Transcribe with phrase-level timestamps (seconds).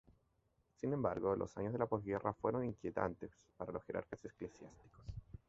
[0.77, 4.89] Sin embargo, los años de la posguerra fueron inquietantes para los jerarcas eclesiásticos.